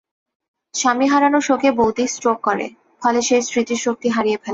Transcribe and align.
স্বামী 0.73 1.05
হারানোর 1.07 1.43
শোকে 1.43 1.69
বৌদি 1.71 2.05
স্ট্রোক 2.07 2.37
করে, 2.41 2.65
ফলে 3.01 3.19
সে 3.21 3.37
স্মৃতিশক্তি 3.41 4.07
হারিয়ে 4.09 4.37
ফেলে। 4.37 4.49